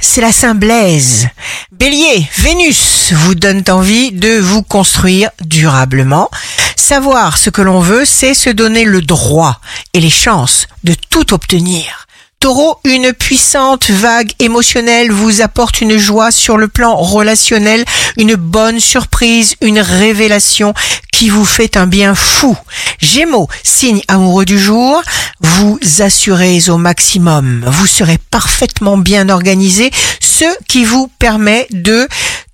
[0.00, 1.28] c'est la Saint Blaise.
[1.72, 6.30] Bélier, Vénus vous donne envie de vous construire durablement.
[6.76, 9.60] Savoir ce que l'on veut, c'est se donner le droit
[9.94, 12.06] et les chances de tout obtenir.
[12.40, 17.84] Taureau, une puissante vague émotionnelle vous apporte une joie sur le plan relationnel,
[18.16, 20.72] une bonne surprise, une révélation
[21.12, 22.56] qui vous fait un bien fou.
[23.00, 25.02] Gémeaux, signe amoureux du jour,
[25.40, 27.64] vous assurez au maximum.
[27.66, 29.90] Vous serez parfaitement bien organisé,
[30.20, 32.08] ce qui vous permet de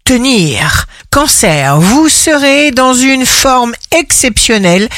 [0.04, 0.86] tenir.
[1.10, 4.88] Cancer, vous serez dans une forme exceptionnelle.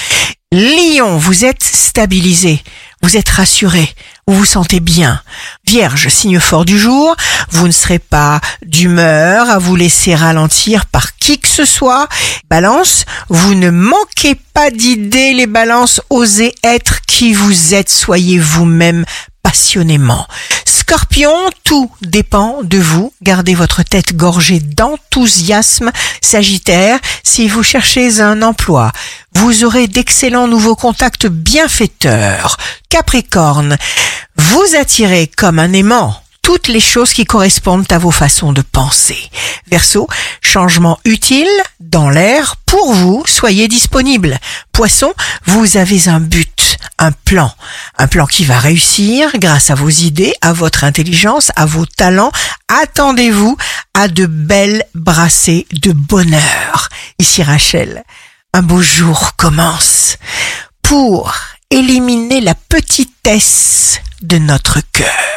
[0.52, 2.62] Lion, vous êtes stabilisé,
[3.02, 3.94] vous êtes rassuré,
[4.26, 5.20] vous vous sentez bien.
[5.66, 7.14] Vierge, signe fort du jour,
[7.50, 12.08] vous ne serez pas d'humeur à vous laisser ralentir par qui que ce soit.
[12.50, 19.04] Balance, vous ne manquez pas d'idées, les balances, osez être qui vous êtes, soyez vous-même
[19.42, 20.26] passionnément.
[20.64, 21.32] Scorpion,
[21.62, 23.12] tout dépend de vous.
[23.22, 25.92] Gardez votre tête gorgée d'enthousiasme.
[26.20, 28.90] Sagittaire, si vous cherchez un emploi,
[29.34, 32.56] vous aurez d'excellents nouveaux contacts bienfaiteurs.
[32.88, 33.76] Capricorne,
[34.36, 39.18] vous attirez comme un aimant toutes les choses qui correspondent à vos façons de penser.
[39.68, 40.06] Verseau,
[40.40, 41.48] changement utile
[41.80, 44.38] dans l'air pour vous, soyez disponible.
[44.70, 45.12] Poisson,
[45.46, 47.52] vous avez un but, un plan,
[47.98, 52.30] un plan qui va réussir grâce à vos idées, à votre intelligence, à vos talents.
[52.68, 53.56] Attendez-vous
[53.94, 56.90] à de belles brassées de bonheur.
[57.18, 58.04] Ici Rachel,
[58.54, 60.16] un beau jour commence
[60.80, 61.34] pour
[61.70, 65.35] éliminer la petitesse de notre cœur.